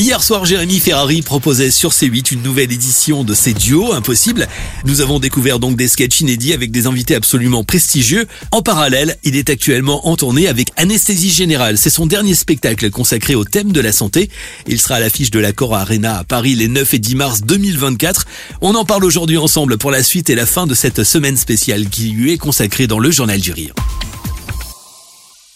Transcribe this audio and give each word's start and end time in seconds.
Hier 0.00 0.22
soir, 0.22 0.44
Jérémy 0.44 0.78
Ferrari 0.78 1.22
proposait 1.22 1.72
sur 1.72 1.90
C8 1.90 2.32
une 2.32 2.42
nouvelle 2.42 2.70
édition 2.70 3.24
de 3.24 3.34
ses 3.34 3.52
duos 3.52 3.92
impossibles. 3.92 4.46
Nous 4.84 5.00
avons 5.00 5.18
découvert 5.18 5.58
donc 5.58 5.76
des 5.76 5.88
sketchs 5.88 6.20
inédits 6.20 6.52
avec 6.52 6.70
des 6.70 6.86
invités 6.86 7.16
absolument 7.16 7.64
prestigieux. 7.64 8.28
En 8.52 8.62
parallèle, 8.62 9.16
il 9.24 9.34
est 9.34 9.50
actuellement 9.50 10.06
en 10.06 10.14
tournée 10.14 10.46
avec 10.46 10.68
Anesthésie 10.76 11.30
Générale. 11.30 11.78
C'est 11.78 11.90
son 11.90 12.06
dernier 12.06 12.36
spectacle 12.36 12.90
consacré 12.90 13.34
au 13.34 13.42
thème 13.44 13.72
de 13.72 13.80
la 13.80 13.90
santé. 13.90 14.30
Il 14.68 14.80
sera 14.80 14.94
à 14.94 15.00
l'affiche 15.00 15.32
de 15.32 15.40
l'Accord 15.40 15.74
Arena 15.74 16.18
à 16.18 16.24
Paris 16.24 16.54
les 16.54 16.68
9 16.68 16.94
et 16.94 17.00
10 17.00 17.14
mars 17.16 17.40
2024. 17.42 18.24
On 18.60 18.76
en 18.76 18.84
parle 18.84 19.04
aujourd'hui 19.04 19.36
ensemble 19.36 19.78
pour 19.78 19.90
la 19.90 20.04
suite 20.04 20.30
et 20.30 20.36
la 20.36 20.46
fin 20.46 20.68
de 20.68 20.76
cette 20.76 21.02
semaine 21.02 21.36
spéciale 21.36 21.88
qui 21.88 22.10
lui 22.10 22.34
est 22.34 22.38
consacrée 22.38 22.86
dans 22.86 23.00
le 23.00 23.10
Journal 23.10 23.40
du 23.40 23.50
Rire. 23.50 23.74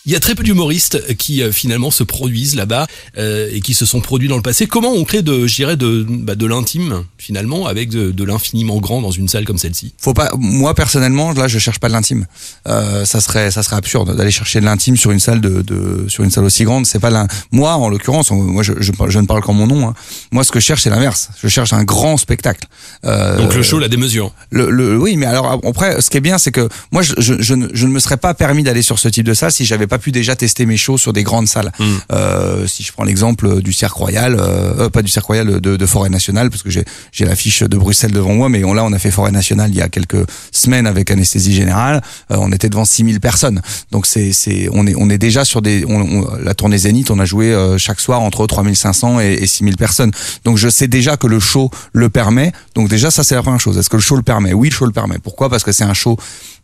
Il 0.04 0.10
y 0.10 0.16
a 0.16 0.20
très 0.20 0.34
peu 0.34 0.42
d'humoristes 0.42 1.16
qui 1.16 1.42
euh, 1.42 1.52
finalement 1.52 1.92
se 1.92 2.02
produisent 2.02 2.56
là-bas 2.56 2.88
euh, 3.18 3.48
et 3.52 3.60
qui 3.60 3.72
se 3.72 3.86
sont 3.86 4.00
produits 4.00 4.26
dans 4.26 4.36
le 4.36 4.42
passé. 4.42 4.66
Comment 4.66 4.90
on 4.90 5.04
crée 5.04 5.22
de, 5.22 5.46
je 5.46 5.54
dirais, 5.54 5.76
de, 5.76 6.04
bah, 6.08 6.34
de 6.34 6.44
l'intime 6.44 7.04
finalement 7.18 7.66
avec 7.68 7.88
de, 7.88 8.10
de 8.10 8.24
l'infiniment 8.24 8.78
grand 8.78 9.00
dans 9.00 9.12
une 9.12 9.28
salle 9.28 9.44
comme 9.44 9.58
celle-ci? 9.58 9.94
Faut 9.98 10.12
pas. 10.12 10.32
Moi 10.36 10.74
personnellement, 10.74 11.32
là, 11.32 11.46
je 11.46 11.60
cherche 11.60 11.78
pas 11.78 11.86
de 11.86 11.92
l'intime. 11.92 12.26
Euh, 12.66 13.04
ça 13.04 13.20
serait, 13.20 13.52
ça 13.52 13.62
serait 13.62 13.76
absurde 13.76 14.16
d'aller 14.16 14.32
chercher 14.32 14.58
de 14.58 14.64
l'intime 14.64 14.96
sur 14.96 15.12
une 15.12 15.20
salle 15.20 15.40
de, 15.40 15.62
de, 15.62 16.06
sur 16.08 16.24
une 16.24 16.32
salle 16.32 16.44
aussi 16.44 16.64
grande. 16.64 16.84
C'est 16.84 16.98
pas 16.98 17.10
l'un. 17.10 17.28
Moi, 17.52 17.72
en 17.72 17.88
l'occurrence, 17.88 18.32
moi, 18.32 18.64
je, 18.64 18.72
je, 18.80 18.90
je, 19.08 19.18
ne 19.20 19.26
parle 19.26 19.42
qu'en 19.42 19.52
mon 19.52 19.68
nom. 19.68 19.86
Hein. 19.86 19.94
Moi, 20.32 20.42
ce 20.42 20.50
que 20.50 20.58
je 20.58 20.64
cherche, 20.64 20.82
c'est 20.82 20.90
l'inverse. 20.90 21.28
Je 21.40 21.46
cherche 21.46 21.72
un 21.72 21.84
grand 21.84 22.16
spectacle. 22.16 22.66
Euh, 23.04 23.36
Donc 23.38 23.54
le 23.54 23.62
show, 23.62 23.78
la 23.78 23.88
démesure. 23.88 24.34
Le, 24.50 24.68
le, 24.68 24.98
oui, 24.98 25.16
mais 25.16 25.26
alors 25.26 25.60
après, 25.64 26.00
ce 26.00 26.10
qui 26.10 26.16
est 26.16 26.20
bien, 26.20 26.38
c'est 26.38 26.50
que 26.50 26.68
moi, 26.90 27.02
je, 27.02 27.12
je, 27.18 27.34
je 27.40 27.54
ne 27.54 27.92
me 27.92 28.00
serais 28.00 28.16
pas 28.16 28.34
permis 28.34 28.64
d'aller 28.64 28.82
sur 28.82 28.98
ce 28.98 29.08
type 29.08 29.26
de 29.26 29.34
salle 29.34 29.52
si 29.52 29.64
j'avais 29.64 29.86
pas 29.92 29.98
pu 29.98 30.10
déjà 30.10 30.34
tester 30.36 30.64
mes 30.64 30.78
shows 30.78 30.96
sur 30.96 31.12
des 31.12 31.22
grandes 31.22 31.48
salles. 31.48 31.70
Mm. 31.78 31.84
Euh, 32.12 32.66
si 32.66 32.82
je 32.82 32.92
prends 32.92 33.04
l'exemple 33.04 33.60
du 33.60 33.74
Cirque 33.74 33.92
Royal, 33.92 34.38
euh, 34.40 34.88
pas 34.88 35.02
du 35.02 35.10
Cirque 35.10 35.26
Royal 35.26 35.60
de, 35.60 35.76
de 35.76 35.86
Forêt 35.86 36.08
Nationale, 36.08 36.48
parce 36.48 36.62
que 36.62 36.70
j'ai 36.70 36.84
j'ai 37.12 37.26
l'affiche 37.26 37.62
de 37.62 37.76
Bruxelles 37.76 38.10
devant 38.12 38.32
moi, 38.32 38.48
mais 38.48 38.64
on, 38.64 38.72
là 38.72 38.84
on 38.84 38.92
a 38.94 38.98
fait 38.98 39.10
Forêt 39.10 39.32
Nationale 39.32 39.68
il 39.70 39.76
y 39.76 39.82
a 39.82 39.90
quelques 39.90 40.24
semaines 40.50 40.86
avec 40.86 41.10
anesthésie 41.10 41.52
générale. 41.54 42.00
Euh, 42.30 42.36
on 42.38 42.50
était 42.52 42.70
devant 42.70 42.86
6000 42.86 43.20
personnes, 43.20 43.60
donc 43.90 44.06
c'est 44.06 44.32
c'est 44.32 44.70
on 44.72 44.86
est 44.86 44.94
on 44.96 45.10
est 45.10 45.18
déjà 45.18 45.44
sur 45.44 45.60
des 45.60 45.84
on, 45.86 46.00
on- 46.00 46.36
la 46.42 46.54
tournée 46.54 46.78
Zénith, 46.78 47.10
on 47.10 47.18
a 47.18 47.26
joué 47.26 47.52
euh, 47.52 47.76
chaque 47.76 48.00
soir 48.00 48.22
entre 48.22 48.46
3500 48.46 49.20
et, 49.20 49.34
et 49.42 49.46
6000 49.46 49.76
personnes. 49.76 50.10
Donc 50.46 50.56
je 50.56 50.70
sais 50.70 50.88
déjà 50.88 51.18
que 51.18 51.26
le 51.26 51.38
show 51.38 51.70
le 51.92 52.08
permet. 52.08 52.52
Donc 52.74 52.88
déjà 52.88 53.10
ça 53.10 53.24
c'est 53.24 53.34
la 53.34 53.42
première 53.42 53.60
chose. 53.60 53.76
Est-ce 53.76 53.90
que 53.90 53.96
le 53.96 54.02
show 54.02 54.16
le 54.16 54.22
permet? 54.22 54.54
Oui, 54.54 54.70
le 54.70 54.74
show 54.74 54.86
le 54.86 54.92
permet. 54.92 55.18
Pourquoi? 55.18 55.50
Parce 55.50 55.64
que 55.64 55.72
c'est 55.72 55.84
un 55.84 55.92
show 55.94 56.16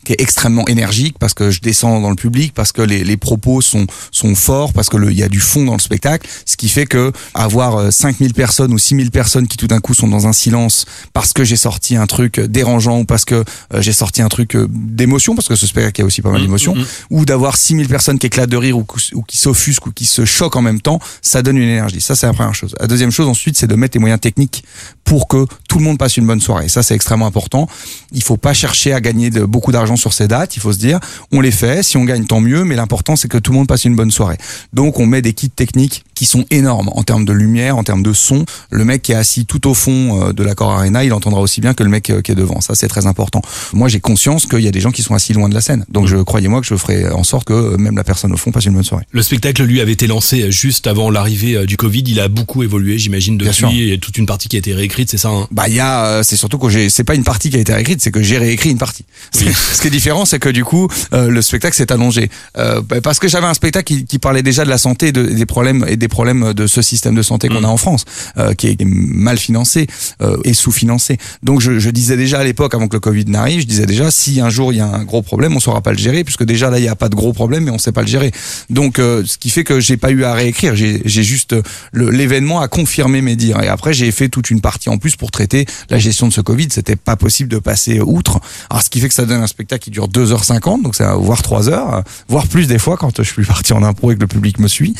qui 0.03 0.13
est 0.13 0.21
extrêmement 0.21 0.67
énergique 0.67 1.15
parce 1.19 1.33
que 1.33 1.51
je 1.51 1.61
descends 1.61 2.01
dans 2.01 2.09
le 2.09 2.15
public 2.15 2.53
parce 2.53 2.71
que 2.71 2.81
les, 2.81 3.03
les 3.03 3.17
propos 3.17 3.61
sont 3.61 3.85
sont 4.11 4.33
forts 4.35 4.73
parce 4.73 4.89
que 4.89 4.97
il 5.09 5.17
y 5.17 5.23
a 5.23 5.29
du 5.29 5.39
fond 5.39 5.65
dans 5.65 5.73
le 5.73 5.79
spectacle. 5.79 6.27
Ce 6.45 6.57
qui 6.57 6.69
fait 6.69 6.85
que 6.85 7.11
avoir 7.33 7.77
euh, 7.77 7.91
5000 7.91 8.33
personnes 8.33 8.73
ou 8.73 8.77
6000 8.77 9.11
personnes 9.11 9.47
qui 9.47 9.57
tout 9.57 9.67
d'un 9.67 9.79
coup 9.79 9.93
sont 9.93 10.07
dans 10.07 10.27
un 10.27 10.33
silence 10.33 10.85
parce 11.13 11.33
que 11.33 11.43
j'ai 11.43 11.55
sorti 11.55 11.95
un 11.95 12.07
truc 12.07 12.39
dérangeant 12.39 12.99
ou 12.99 13.05
parce 13.05 13.25
que 13.25 13.43
euh, 13.73 13.81
j'ai 13.81 13.93
sorti 13.93 14.21
un 14.21 14.29
truc 14.29 14.55
euh, 14.55 14.67
d'émotion 14.69 15.35
parce 15.35 15.47
que 15.47 15.55
ce 15.55 15.67
spectacle 15.67 15.99
il 15.99 16.01
y 16.01 16.03
a 16.03 16.05
aussi 16.05 16.21
pas 16.21 16.31
mal 16.31 16.39
Mmh, 16.39 16.45
d'émotions 16.45 16.75
mmh, 16.75 16.79
mmh. 16.79 16.85
ou 17.11 17.25
d'avoir 17.25 17.57
6000 17.57 17.87
personnes 17.87 18.19
qui 18.19 18.27
éclatent 18.27 18.49
de 18.49 18.57
rire 18.57 18.77
ou, 18.77 18.85
ou 19.13 19.23
qui 19.23 19.37
s'offusquent 19.37 19.87
ou 19.87 19.91
qui 19.91 20.05
se 20.05 20.25
choquent 20.25 20.55
en 20.55 20.61
même 20.61 20.81
temps 20.81 20.99
ça 21.21 21.41
donne 21.41 21.57
une 21.57 21.69
énergie. 21.69 22.01
Ça 22.01 22.15
c'est 22.15 22.25
la 22.25 22.33
première 22.33 22.55
chose. 22.55 22.75
La 22.79 22.87
deuxième 22.87 23.11
chose 23.11 23.27
ensuite 23.27 23.57
c'est 23.57 23.67
de 23.67 23.75
mettre 23.75 23.95
les 23.95 23.99
moyens 23.99 24.19
techniques 24.19 24.63
pour 25.03 25.27
que 25.27 25.45
tout 25.67 25.77
le 25.77 25.83
monde 25.83 25.97
passe 25.97 26.17
une 26.17 26.27
bonne 26.27 26.41
soirée. 26.41 26.69
Ça 26.69 26.83
c'est 26.83 26.95
extrêmement 26.95 27.27
important. 27.27 27.67
Il 28.11 28.23
faut 28.23 28.37
pas 28.37 28.53
chercher 28.53 28.93
à 28.93 29.01
gagner 29.01 29.29
de, 29.29 29.43
beaucoup 29.43 29.71
d'argent 29.71 29.88
sur 29.95 30.13
ces 30.13 30.27
dates. 30.27 30.55
Il 30.55 30.59
faut 30.59 30.73
se 30.73 30.77
dire, 30.77 30.99
on 31.31 31.41
les 31.41 31.51
fait. 31.51 31.83
Si 31.83 31.97
on 31.97 32.05
gagne, 32.05 32.25
tant 32.25 32.41
mieux. 32.41 32.63
Mais 32.63 32.75
l'important, 32.75 33.15
c'est 33.15 33.27
que 33.27 33.37
tout 33.37 33.51
le 33.51 33.57
monde 33.57 33.67
passe 33.67 33.85
une 33.85 33.95
bonne 33.95 34.11
soirée. 34.11 34.37
Donc, 34.73 34.99
on 34.99 35.05
met 35.05 35.21
des 35.21 35.33
kits 35.33 35.49
techniques 35.49 36.03
qui 36.19 36.25
sont 36.25 36.43
énormes 36.51 36.89
en 36.95 37.03
termes 37.03 37.23
de 37.23 37.31
lumière, 37.31 37.77
en 37.77 37.85
termes 37.85 38.03
de 38.03 38.11
son. 38.11 38.43
Le 38.71 38.83
mec 38.83 39.03
qui 39.03 39.13
est 39.13 39.15
assis 39.15 39.45
tout 39.45 39.69
au 39.69 39.73
fond 39.73 40.21
euh, 40.21 40.33
de 40.33 40.43
l'accord 40.43 40.69
arena, 40.69 41.05
il 41.05 41.13
entendra 41.13 41.39
aussi 41.39 41.61
bien 41.61 41.73
que 41.73 41.81
le 41.81 41.89
mec 41.89 42.09
euh, 42.09 42.21
qui 42.21 42.33
est 42.33 42.35
devant. 42.35 42.59
Ça, 42.59 42.75
c'est 42.75 42.89
très 42.89 43.05
important. 43.05 43.41
Moi, 43.71 43.87
j'ai 43.87 44.01
conscience 44.01 44.45
qu'il 44.45 44.59
y 44.59 44.67
a 44.67 44.71
des 44.71 44.81
gens 44.81 44.91
qui 44.91 45.01
sont 45.01 45.15
assis 45.15 45.31
loin 45.31 45.47
de 45.47 45.53
la 45.53 45.61
scène. 45.61 45.85
Donc, 45.87 46.07
je 46.07 46.17
croyez-moi 46.17 46.59
que 46.59 46.67
je 46.67 46.75
ferai 46.75 47.09
en 47.09 47.23
sorte 47.23 47.47
que 47.47 47.53
euh, 47.53 47.77
même 47.77 47.95
la 47.95 48.03
personne 48.03 48.33
au 48.33 48.35
fond 48.35 48.51
passe 48.51 48.65
une 48.65 48.73
bonne 48.73 48.83
soirée. 48.83 49.05
Le 49.11 49.21
spectacle, 49.21 49.63
lui, 49.63 49.79
avait 49.79 49.93
été 49.93 50.07
lancé 50.07 50.51
juste 50.51 50.87
avant 50.87 51.09
l'arrivée 51.09 51.65
du 51.65 51.77
Covid. 51.77 52.03
Il 52.05 52.19
a 52.19 52.27
beaucoup 52.27 52.63
évolué, 52.63 52.97
j'imagine, 52.97 53.37
Bien 53.37 53.53
sûr. 53.53 53.69
depuis. 53.69 53.83
Il 53.83 53.87
y 53.87 53.93
a 53.93 53.97
toute 53.97 54.17
une 54.17 54.25
partie 54.25 54.49
qui 54.49 54.57
a 54.57 54.59
été 54.59 54.73
réécrite, 54.73 55.09
c'est 55.09 55.17
ça 55.17 55.29
hein? 55.29 55.47
Bah 55.51 55.69
il 55.69 55.75
y 55.75 55.79
a, 55.79 56.21
c'est 56.23 56.35
surtout 56.35 56.57
que 56.57 56.67
j'ai, 56.67 56.89
c'est 56.89 57.05
pas 57.05 57.15
une 57.15 57.23
partie 57.23 57.49
qui 57.49 57.55
a 57.55 57.59
été 57.59 57.73
réécrite, 57.73 58.01
c'est 58.01 58.11
que 58.11 58.21
j'ai 58.21 58.37
réécrit 58.37 58.71
une 58.71 58.77
partie. 58.77 59.05
Oui. 59.39 59.47
Ce 59.73 59.79
qui 59.79 59.87
est 59.87 59.91
différent, 59.91 60.25
c'est 60.25 60.39
que 60.39 60.49
du 60.49 60.65
coup, 60.65 60.89
euh, 61.13 61.29
le 61.29 61.41
spectacle 61.41 61.77
s'est 61.77 61.93
allongé 61.93 62.29
euh, 62.57 62.81
bah, 62.81 62.99
parce 62.99 63.19
que 63.19 63.29
j'avais 63.29 63.47
un 63.47 63.53
spectacle 63.53 63.85
qui, 63.85 64.05
qui 64.05 64.19
parlait 64.19 64.43
déjà 64.43 64.65
de 64.65 64.69
la 64.69 64.77
santé, 64.77 65.13
de, 65.13 65.23
des 65.23 65.45
problèmes 65.45 65.85
et 65.87 65.95
des 65.95 66.08
problèmes 66.09 66.53
de 66.53 66.67
ce 66.67 66.81
système 66.81 67.15
de 67.15 67.21
santé 67.21 67.47
qu'on 67.47 67.61
Mm. 67.61 67.65
a 67.65 67.69
en 67.69 67.77
France, 67.77 68.05
euh, 68.37 68.53
qui 68.53 68.67
est 68.67 68.83
mal 68.85 69.37
financé 69.37 69.87
euh, 70.21 70.37
et 70.43 70.53
sous-financé. 70.53 71.17
Donc 71.43 71.61
je, 71.61 71.79
je 71.79 71.89
disais 71.89 72.17
déjà 72.17 72.39
à 72.39 72.43
l'époque, 72.43 72.73
avant 72.73 72.87
que 72.87 72.95
le 72.95 72.99
Covid 72.99 73.25
n'arrive, 73.25 73.61
je 73.61 73.65
disais 73.65 73.85
déjà 73.85 74.11
si 74.11 74.41
un 74.41 74.49
jour 74.49 74.73
il 74.73 74.77
y 74.77 74.81
a 74.81 74.87
un 74.87 75.03
gros 75.03 75.21
problème, 75.21 75.55
on 75.55 75.59
saura 75.59 75.81
pas 75.81 75.91
le 75.91 75.97
gérer, 75.97 76.23
puisque 76.23 76.43
déjà 76.43 76.69
là 76.69 76.79
il 76.79 76.85
y 76.85 76.87
a 76.87 76.95
pas 76.95 77.09
de 77.09 77.15
gros 77.15 77.33
problème, 77.33 77.65
mais 77.65 77.71
on 77.71 77.77
sait 77.77 77.91
pas 77.91 78.01
le 78.01 78.07
gérer. 78.07 78.31
Donc 78.69 78.99
euh, 78.99 79.23
ce 79.25 79.37
qui 79.37 79.49
fait 79.49 79.63
que 79.63 79.79
j'ai 79.79 79.97
pas 79.97 80.11
eu 80.11 80.23
à 80.23 80.33
réécrire, 80.33 80.75
j'ai 80.75 81.01
j'ai 81.05 81.23
juste 81.23 81.55
l'événement 81.93 82.61
a 82.61 82.67
confirmé 82.67 83.21
mes 83.21 83.35
dires. 83.35 83.61
Et 83.61 83.67
après 83.67 83.93
j'ai 83.93 84.11
fait 84.11 84.29
toute 84.29 84.49
une 84.49 84.61
partie 84.61 84.89
en 84.89 84.97
plus 84.97 85.15
pour 85.15 85.31
traiter 85.31 85.65
la 85.89 85.99
gestion 85.99 86.27
de 86.27 86.33
ce 86.33 86.41
Covid. 86.41 86.67
C'était 86.71 86.95
pas 86.95 87.15
possible 87.15 87.49
de 87.49 87.59
passer 87.59 87.99
outre. 87.99 88.39
Alors 88.69 88.81
ce 88.81 88.89
qui 88.89 88.99
fait 88.99 89.07
que 89.07 89.13
ça 89.13 89.25
donne 89.25 89.41
un 89.41 89.47
spectacle 89.47 89.83
qui 89.83 89.91
dure 89.91 90.07
2h50, 90.07 90.81
donc 90.83 90.95
c'est 90.95 91.05
voire 91.13 91.41
3 91.41 91.69
heures, 91.69 92.03
voire 92.27 92.47
plus 92.47 92.67
des 92.67 92.79
fois 92.79 92.97
quand 92.97 93.21
je 93.21 93.29
suis 93.29 93.45
parti 93.45 93.73
en 93.73 93.83
impro 93.83 94.11
et 94.11 94.15
que 94.15 94.21
le 94.21 94.27
public 94.27 94.59
me 94.59 94.67
suit. 94.67 94.95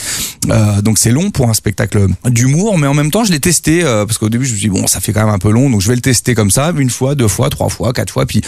Euh, 0.49 0.81
donc 0.81 0.97
c'est 0.99 1.11
long 1.11 1.31
pour 1.31 1.49
un 1.49 1.53
spectacle 1.53 2.07
d'humour, 2.25 2.77
mais 2.77 2.85
en 2.85 2.93
même 2.93 3.09
temps 3.09 3.23
je 3.23 3.31
l'ai 3.31 3.39
testé 3.39 3.85
euh, 3.85 4.05
parce 4.05 4.17
qu'au 4.17 4.27
début 4.27 4.45
je 4.45 4.51
me 4.51 4.57
suis 4.57 4.69
dit 4.69 4.77
bon 4.77 4.85
ça 4.85 4.99
fait 4.99 5.13
quand 5.13 5.21
même 5.25 5.33
un 5.33 5.39
peu 5.39 5.49
long, 5.49 5.69
donc 5.69 5.79
je 5.79 5.87
vais 5.87 5.95
le 5.95 6.01
tester 6.01 6.35
comme 6.35 6.51
ça 6.51 6.73
une 6.77 6.89
fois, 6.89 7.15
deux 7.15 7.29
fois, 7.29 7.49
trois 7.49 7.69
fois, 7.69 7.93
quatre 7.93 8.11
fois, 8.11 8.25
puis 8.25 8.41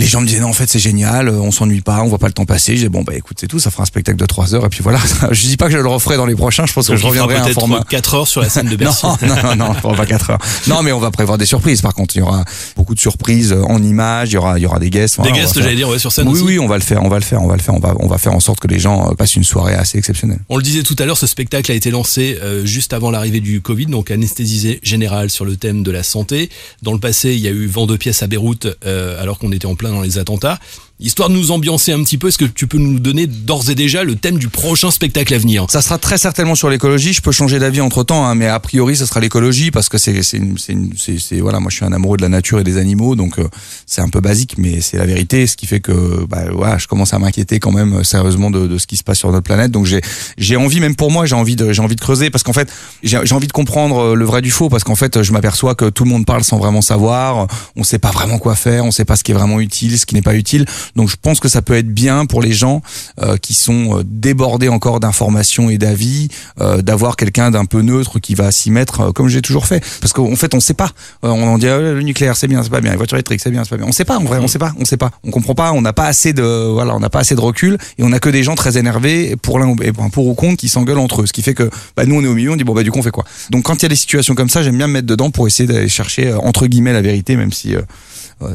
les 0.00 0.06
gens 0.06 0.20
me 0.20 0.26
disaient 0.26 0.40
non 0.40 0.48
en 0.48 0.52
fait 0.52 0.68
c'est 0.68 0.78
génial, 0.78 1.28
euh, 1.28 1.32
on 1.40 1.50
s'ennuie 1.52 1.80
pas, 1.82 2.02
on 2.02 2.08
voit 2.08 2.18
pas 2.18 2.26
le 2.26 2.32
temps 2.32 2.44
passer. 2.46 2.72
Je 2.72 2.76
disais 2.76 2.88
bon 2.88 3.02
bah 3.02 3.14
écoute 3.14 3.36
c'est 3.40 3.46
tout, 3.46 3.58
ça 3.58 3.70
fera 3.70 3.82
un 3.84 3.86
spectacle 3.86 4.18
de 4.18 4.26
trois 4.26 4.54
heures 4.54 4.64
et 4.66 4.68
puis 4.68 4.80
voilà. 4.82 4.98
je 5.30 5.46
dis 5.46 5.56
pas 5.56 5.66
que 5.66 5.72
je 5.72 5.78
le 5.78 5.86
referai 5.88 6.16
dans 6.16 6.26
les 6.26 6.34
prochains, 6.34 6.66
je 6.66 6.72
pense 6.72 6.86
Donc, 6.86 6.96
que 6.96 7.00
je 7.02 7.06
reviendrai 7.06 7.36
à 7.36 7.44
un 7.44 7.48
format. 7.48 7.84
4 7.88 8.14
heures 8.14 8.28
sur 8.28 8.40
la 8.40 8.48
scène 8.48 8.68
de 8.68 8.76
Bercy. 8.80 9.06
Non, 9.06 9.16
non, 9.22 9.54
non, 9.56 9.74
non, 9.84 9.94
pas 9.94 10.06
4 10.06 10.30
heures. 10.30 10.38
Non, 10.66 10.82
mais 10.82 10.92
on 10.92 10.98
va 11.00 11.10
prévoir 11.10 11.38
des 11.38 11.46
surprises. 11.46 11.82
Par 11.82 11.94
contre, 11.94 12.16
il 12.16 12.20
y 12.20 12.22
aura 12.22 12.44
beaucoup 12.76 12.94
de 12.94 13.00
surprises 13.00 13.52
euh, 13.52 13.62
en 13.64 13.82
images. 13.82 14.30
Il 14.30 14.34
y 14.34 14.36
aura, 14.38 14.58
il 14.58 14.62
y 14.62 14.66
aura 14.66 14.78
des 14.78 14.90
guests. 14.90 15.16
Des 15.20 15.28
Voilà, 15.28 15.42
guests, 15.42 15.54
faire- 15.54 15.62
j'allais 15.64 15.76
dire, 15.76 15.88
ouais, 15.88 15.98
sur 15.98 16.10
scène 16.12 16.26
Oui, 16.28 16.34
aussi. 16.34 16.42
oui, 16.44 16.58
on 16.58 16.66
va 16.66 16.76
le 16.78 16.82
faire, 16.82 17.02
on 17.02 17.08
va 17.08 17.18
le 17.18 17.24
faire, 17.24 17.42
on 17.42 17.48
va 17.48 17.56
le 17.56 17.62
faire. 17.62 17.74
On 17.74 17.80
va, 17.80 17.94
on 18.00 18.06
va 18.06 18.18
faire 18.18 18.32
en 18.32 18.40
sorte 18.40 18.60
que 18.60 18.68
les 18.68 18.78
gens 18.78 19.10
euh, 19.10 19.14
passent 19.14 19.36
une 19.36 19.44
soirée 19.44 19.74
assez 19.74 19.98
exceptionnelle. 19.98 20.38
On 20.48 20.56
le 20.56 20.62
disait 20.62 20.82
tout 20.82 20.96
à 20.98 21.04
l'heure, 21.04 21.18
ce 21.18 21.26
spectacle 21.26 21.70
a 21.70 21.74
été 21.74 21.90
lancé 21.90 22.38
euh, 22.42 22.64
juste 22.64 22.92
avant 22.92 23.10
l'arrivée 23.10 23.40
du 23.40 23.60
Covid, 23.60 23.86
donc 23.86 24.10
anesthésie 24.10 24.78
générale 24.82 25.30
sur 25.30 25.44
le 25.44 25.56
thème 25.56 25.82
de 25.82 25.90
la 25.90 26.02
santé. 26.02 26.48
Dans 26.82 26.92
le 26.92 26.98
passé, 27.00 27.32
il 27.34 27.40
y 27.40 27.48
a 27.48 27.50
eu 27.50 27.66
vent 27.66 27.86
de 27.86 27.96
pièces 27.96 28.22
à 28.22 28.26
Beyrouth, 28.26 28.66
euh, 28.86 29.20
alors 29.20 29.38
qu'on 29.38 29.52
était 29.52 29.66
en 29.66 29.74
plein 29.74 29.89
dans 29.90 30.00
les 30.02 30.18
attentats. 30.18 30.58
Histoire 31.02 31.30
de 31.30 31.34
nous 31.34 31.50
ambiancer 31.50 31.92
un 31.92 32.02
petit 32.02 32.18
peu, 32.18 32.28
est-ce 32.28 32.36
que 32.36 32.44
tu 32.44 32.66
peux 32.66 32.76
nous 32.76 32.98
donner 32.98 33.26
d'ores 33.26 33.70
et 33.70 33.74
déjà 33.74 34.04
le 34.04 34.16
thème 34.16 34.36
du 34.36 34.48
prochain 34.48 34.90
spectacle 34.90 35.32
à 35.32 35.38
venir? 35.38 35.64
Ça 35.70 35.80
sera 35.80 35.96
très 35.96 36.18
certainement 36.18 36.54
sur 36.54 36.68
l'écologie. 36.68 37.14
Je 37.14 37.22
peux 37.22 37.32
changer 37.32 37.58
d'avis 37.58 37.80
entre 37.80 38.04
temps, 38.04 38.26
hein, 38.26 38.34
mais 38.34 38.46
a 38.46 38.60
priori, 38.60 38.96
ça 38.96 39.06
sera 39.06 39.18
l'écologie 39.18 39.70
parce 39.70 39.88
que 39.88 39.96
c'est, 39.96 40.22
c'est, 40.22 40.42
c'est, 40.58 41.40
voilà, 41.40 41.58
moi 41.58 41.70
je 41.70 41.76
suis 41.76 41.86
un 41.86 41.92
amoureux 41.94 42.18
de 42.18 42.22
la 42.22 42.28
nature 42.28 42.60
et 42.60 42.64
des 42.64 42.76
animaux, 42.76 43.16
donc 43.16 43.38
euh, 43.38 43.48
c'est 43.86 44.02
un 44.02 44.10
peu 44.10 44.20
basique, 44.20 44.56
mais 44.58 44.82
c'est 44.82 44.98
la 44.98 45.06
vérité. 45.06 45.46
Ce 45.46 45.56
qui 45.56 45.66
fait 45.66 45.80
que, 45.80 46.26
bah, 46.28 46.42
voilà, 46.52 46.76
je 46.76 46.86
commence 46.86 47.14
à 47.14 47.18
m'inquiéter 47.18 47.60
quand 47.60 47.72
même 47.72 48.00
euh, 48.00 48.04
sérieusement 48.04 48.50
de, 48.50 48.66
de 48.66 48.76
ce 48.76 48.86
qui 48.86 48.98
se 48.98 49.02
passe 49.02 49.20
sur 49.20 49.32
notre 49.32 49.44
planète. 49.44 49.70
Donc 49.70 49.86
j'ai, 49.86 50.02
j'ai 50.36 50.56
envie, 50.56 50.80
même 50.80 50.96
pour 50.96 51.10
moi, 51.10 51.24
j'ai 51.24 51.34
envie 51.34 51.56
de, 51.56 51.72
j'ai 51.72 51.80
envie 51.80 51.96
de 51.96 52.00
creuser 52.02 52.28
parce 52.28 52.44
qu'en 52.44 52.52
fait, 52.52 52.70
j'ai, 53.02 53.16
envie 53.32 53.46
de 53.46 53.52
comprendre 53.52 54.00
euh, 54.00 54.14
le 54.14 54.26
vrai 54.26 54.42
du 54.42 54.50
faux 54.50 54.68
parce 54.68 54.84
qu'en 54.84 54.96
fait, 54.96 55.22
je 55.22 55.32
m'aperçois 55.32 55.74
que 55.74 55.88
tout 55.88 56.04
le 56.04 56.10
monde 56.10 56.26
parle 56.26 56.44
sans 56.44 56.58
vraiment 56.58 56.82
savoir. 56.82 57.46
On 57.74 57.84
sait 57.84 57.98
pas 57.98 58.10
vraiment 58.10 58.38
quoi 58.38 58.54
faire, 58.54 58.84
on 58.84 58.90
sait 58.90 59.06
pas 59.06 59.16
ce 59.16 59.24
qui 59.24 59.30
est 59.30 59.34
vraiment 59.34 59.60
utile, 59.60 59.98
ce 59.98 60.04
qui 60.04 60.14
n'est 60.14 60.20
pas 60.20 60.34
utile. 60.34 60.66
Donc 60.96 61.08
je 61.08 61.16
pense 61.20 61.40
que 61.40 61.48
ça 61.48 61.62
peut 61.62 61.74
être 61.74 61.88
bien 61.88 62.26
pour 62.26 62.42
les 62.42 62.52
gens 62.52 62.82
euh, 63.22 63.36
qui 63.36 63.54
sont 63.54 63.98
euh, 63.98 64.02
débordés 64.04 64.68
encore 64.68 65.00
d'informations 65.00 65.70
et 65.70 65.78
d'avis, 65.78 66.28
euh, 66.60 66.82
d'avoir 66.82 67.16
quelqu'un 67.16 67.50
d'un 67.50 67.64
peu 67.64 67.82
neutre 67.82 68.18
qui 68.18 68.34
va 68.34 68.50
s'y 68.50 68.70
mettre 68.70 69.00
euh, 69.00 69.12
comme 69.12 69.28
j'ai 69.28 69.42
toujours 69.42 69.66
fait. 69.66 69.82
Parce 70.00 70.12
qu'en 70.12 70.34
fait, 70.36 70.54
on 70.54 70.60
sait 70.60 70.74
pas. 70.74 70.90
Euh, 71.24 71.28
on 71.28 71.46
en 71.46 71.58
dit 71.58 71.68
ah, 71.68 71.78
le 71.78 72.00
nucléaire, 72.02 72.36
c'est 72.36 72.48
bien, 72.48 72.62
c'est 72.62 72.70
pas 72.70 72.80
bien. 72.80 72.90
Les 72.90 72.96
voitures 72.96 73.16
électriques, 73.16 73.40
c'est 73.42 73.50
bien, 73.50 73.64
c'est 73.64 73.70
pas 73.70 73.76
bien. 73.76 73.86
On 73.86 73.92
sait 73.92 74.04
pas. 74.04 74.18
En 74.18 74.24
vrai, 74.24 74.38
on 74.40 74.48
sait 74.48 74.58
pas. 74.58 74.72
On 74.78 74.84
sait 74.84 74.96
pas. 74.96 75.10
On 75.24 75.30
comprend 75.30 75.54
pas. 75.54 75.72
On 75.72 75.80
n'a 75.82 75.92
pas 75.92 76.06
assez 76.06 76.32
de 76.32 76.42
voilà, 76.70 76.94
on 76.96 77.00
n'a 77.00 77.10
pas 77.10 77.20
assez 77.20 77.34
de 77.34 77.40
recul 77.40 77.78
et 77.98 78.02
on 78.02 78.12
a 78.12 78.18
que 78.18 78.28
des 78.30 78.42
gens 78.42 78.54
très 78.54 78.78
énervés 78.78 79.36
pour 79.36 79.58
l'un 79.58 79.68
ou- 79.68 79.76
et 79.82 79.92
pour 79.92 80.26
ou 80.26 80.34
contre 80.34 80.56
qui 80.56 80.68
s'engueulent 80.68 80.98
entre 80.98 81.22
eux. 81.22 81.26
Ce 81.26 81.32
qui 81.32 81.42
fait 81.42 81.54
que 81.54 81.70
bah, 81.96 82.04
nous, 82.06 82.16
on 82.16 82.22
est 82.22 82.28
au 82.28 82.34
milieu. 82.34 82.50
On 82.52 82.56
dit 82.56 82.64
bon 82.64 82.74
bah 82.74 82.82
du 82.82 82.90
coup, 82.90 82.98
on 82.98 83.02
fait 83.02 83.10
quoi? 83.10 83.24
Donc 83.50 83.64
quand 83.64 83.76
il 83.76 83.82
y 83.82 83.86
a 83.86 83.88
des 83.88 83.96
situations 83.96 84.34
comme 84.34 84.48
ça, 84.48 84.62
j'aime 84.62 84.76
bien 84.76 84.86
me 84.86 84.92
mettre 84.94 85.06
dedans 85.06 85.30
pour 85.30 85.46
essayer 85.46 85.66
d'aller 85.66 85.88
chercher 85.88 86.32
entre 86.34 86.66
guillemets 86.66 86.92
la 86.92 87.02
vérité, 87.02 87.36
même 87.36 87.52
si 87.52 87.74
euh, 87.76 87.82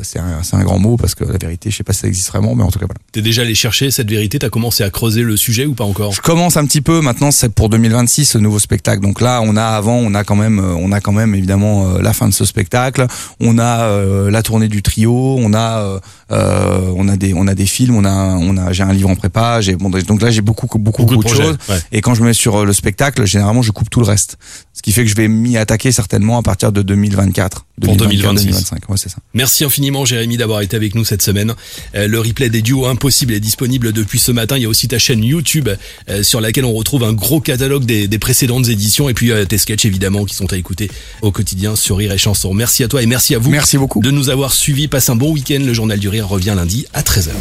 c'est 0.04 0.20
un, 0.20 0.42
un 0.52 0.64
grand 0.64 0.80
mot 0.80 0.98
parce 0.98 1.16
que 1.16 1.24
la 1.24 1.38
vérité, 1.38 1.70
je 1.72 1.78
sais 1.78 1.84
pas 1.84 1.94
si 1.94 2.02
ça 2.02 2.08
existe 2.08 2.28
vraiment, 2.30 2.56
mais 2.56 2.64
en 2.64 2.72
tout 2.72 2.80
cas 2.80 2.86
voilà. 2.86 3.00
T'es 3.12 3.22
déjà 3.22 3.42
allé 3.44 3.56
chercher 3.56 3.92
cette 3.92 4.10
vérité, 4.10 4.40
t'as 4.40 4.50
commencé 4.50 4.84
à 4.84 4.90
creuser 4.90 5.22
le 5.22 5.38
sujet 5.38 5.66
ou 5.66 5.74
pas 5.74 5.84
encore? 5.84 6.12
Je 6.12 6.22
commence 6.22 6.58
un 6.58 6.66
petit 6.66 6.82
peu 6.82 7.02
maintenant, 7.02 7.32
c'est 7.32 7.50
pour 7.50 7.70
2026 7.70 8.26
ce 8.26 8.38
nouveau 8.38 8.60
spectacle. 8.60 9.02
Donc 9.02 9.22
là, 9.22 9.42
on 9.44 9.56
a 9.56 9.64
avant, 9.64 9.96
on 9.98 10.14
a 10.14 10.24
quand 10.24 10.36
même, 10.36 10.60
euh, 10.60 10.76
on 10.78 10.92
a 10.92 11.02
quand 11.02 11.12
même 11.12 11.36
évidemment 11.36 11.88
euh, 11.96 12.02
la 12.02 12.14
fin 12.14 12.28
de 12.28 12.34
ce 12.34 12.46
spectacle. 12.46 13.06
On 13.40 13.58
a 13.58 13.82
euh, 13.82 14.32
la 14.32 14.44
tournée 14.44 14.68
du 14.68 14.82
trio, 14.82 15.38
on 15.40 15.54
a, 15.54 15.80
euh, 15.80 16.00
euh, 16.32 16.94
on 16.96 17.08
a 17.08 17.18
des, 17.18 17.34
on 17.34 17.48
a 17.48 17.56
des 17.56 17.66
films, 17.66 17.96
on 17.96 18.06
a, 18.06 18.36
on 18.36 18.58
a, 18.58 18.72
j'ai 18.74 18.84
un 18.84 18.94
livre 18.94 19.10
en 19.10 19.16
prépa. 19.16 19.62
J'ai 19.62 19.76
bon, 19.76 19.90
donc 19.90 20.22
là 20.22 20.32
j'ai 20.32 20.42
beaucoup, 20.42 20.68
beaucoup, 20.78 21.06
beaucoup, 21.06 21.24
de, 21.24 21.30
choses. 21.30 21.58
ouais. 21.70 21.80
Et 21.92 22.02
quand 22.02 22.14
je 22.14 22.22
me 22.22 22.28
mets 22.28 22.34
sur 22.34 22.66
le 22.66 22.74
spectacle, 22.74 23.26
généralement 23.26 23.62
je 23.62 23.72
coupe 23.72 23.90
tout 23.90 24.00
le 24.00 24.08
reste. 24.08 24.38
Ce 24.74 24.82
qui 24.82 24.92
fait 24.92 25.04
que 25.04 25.10
je 25.10 25.16
vais 25.16 25.28
m'y 25.28 25.58
attaquer 25.58 25.92
certainement 25.92 26.38
à 26.38 26.42
partir 26.44 26.72
de 26.72 26.82
2024. 26.82 27.66
Pour 27.82 27.96
2026. 27.96 28.46
2025, 28.46 28.90
ouais, 28.90 28.98
c'est 28.98 29.10
ça. 29.10 29.18
Merci 29.34 29.66
infiniment 29.76 30.06
Jérémy 30.06 30.38
d'avoir 30.38 30.62
été 30.62 30.78
avec 30.78 30.96
nous 30.96 31.04
cette 31.04 31.22
semaine. 31.22 31.54
Euh, 31.96 32.08
le 32.08 32.22
replay 32.22 32.50
des 32.50 32.62
duos 32.62 32.86
impossibles 32.86 33.34
est 33.34 33.42
disponible 33.42 33.92
depuis 33.92 34.20
ce 34.20 34.32
matin. 34.32 34.56
Il 34.56 34.64
y 34.64 34.66
a 34.66 34.70
aussi 34.70 34.88
ta 34.88 35.00
chaîne 35.00 35.22
YouTube 35.22 35.68
euh, 36.08 36.24
sur 36.24 36.40
laquelle 36.40 36.64
on 36.64 36.72
retrouve 36.72 37.04
un 37.04 37.12
gros 37.12 37.42
catalogue 37.42 37.84
des, 37.84 38.08
des 38.08 38.18
précédentes 38.20 38.70
éditions 38.70 39.10
et 39.10 39.14
puis 39.14 39.32
tes 39.50 39.58
sketchs 39.58 39.84
évidemment 39.84 40.24
qui 40.24 40.34
sont 40.34 40.54
à 40.54 40.56
écouter 40.56 40.90
au 41.22 41.32
quotidien 41.32 41.76
sur 41.76 41.98
Rire 41.98 42.14
et 42.14 42.18
Chanson. 42.18 42.54
Merci 42.54 42.86
à 42.86 42.88
toi 42.88 43.04
et 43.04 43.06
merci 43.06 43.36
à 43.36 43.38
vous 43.38 43.52
Merci 43.52 43.78
beaucoup. 43.78 44.00
de 44.00 44.12
nous 44.12 44.30
avoir 44.30 44.54
suivis. 44.54 44.88
Passe 44.88 45.10
un 45.10 45.18
bon 45.18 45.34
week-end. 45.34 45.60
Le 45.60 45.74
journal 45.74 46.00
du 46.00 46.08
rire 46.08 46.30
revient 46.30 46.54
lundi 46.56 46.86
à 46.94 47.02
13h. 47.02 47.32